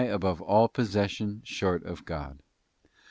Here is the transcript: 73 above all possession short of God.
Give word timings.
73 0.01 0.15
above 0.15 0.41
all 0.41 0.67
possession 0.67 1.41
short 1.45 1.85
of 1.85 2.05
God. 2.05 2.39